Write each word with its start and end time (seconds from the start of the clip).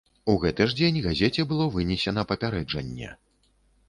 У 0.31 0.35
гэты 0.43 0.65
ж 0.69 0.77
дзень 0.77 0.95
газеце 1.07 1.45
было 1.51 1.67
вынесена 1.75 2.23
папярэджанне. 2.31 3.11